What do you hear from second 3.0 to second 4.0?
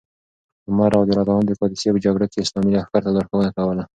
ته لارښوونه کوله.